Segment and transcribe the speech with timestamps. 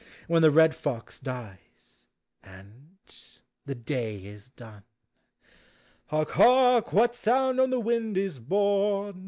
[0.27, 2.07] When the red fox dies,
[2.41, 2.97] and—
[3.67, 4.81] the day is done.
[6.07, 9.19] Hark, hark!— What sound on the wind is home?